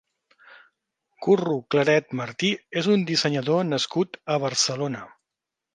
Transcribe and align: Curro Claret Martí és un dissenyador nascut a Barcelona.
Curro 1.25 1.57
Claret 1.75 2.17
Martí 2.23 2.51
és 2.83 2.91
un 2.97 3.07
dissenyador 3.13 3.65
nascut 3.77 4.23
a 4.37 4.43
Barcelona. 4.47 5.09